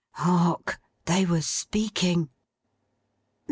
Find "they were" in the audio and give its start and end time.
1.05-1.43